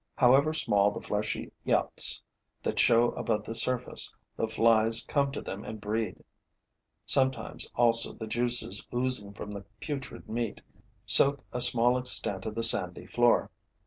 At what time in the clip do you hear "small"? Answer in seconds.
0.51-0.89, 11.61-11.99